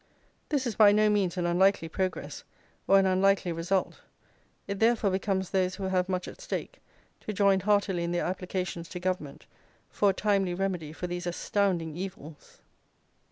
[0.49, 2.43] This is by no means an unlikely progress,
[2.87, 3.99] or an unlikely result.
[4.65, 6.81] It therefore becomes those who have much at stake,
[7.19, 9.45] to join heartily in their applications to Government,
[9.91, 12.61] for a timely remedy for these astounding evils.